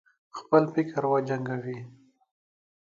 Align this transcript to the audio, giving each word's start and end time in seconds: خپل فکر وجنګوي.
خپل 0.37 0.63
فکر 0.73 1.01
وجنګوي. 1.11 1.77